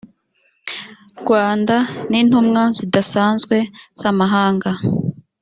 rwanda 1.21 1.75
n 2.09 2.13
intumwa 2.21 2.61
zidasanzwe 2.77 3.57
z 3.99 4.01
amahanga 4.11 4.69